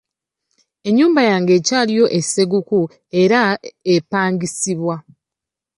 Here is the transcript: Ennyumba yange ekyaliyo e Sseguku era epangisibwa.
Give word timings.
Ennyumba 0.87 1.21
yange 1.29 1.51
ekyaliyo 1.59 2.05
e 2.17 2.19
Sseguku 2.25 2.79
era 3.21 3.41
epangisibwa. 3.95 4.95